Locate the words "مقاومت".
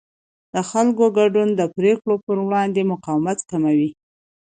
2.91-3.39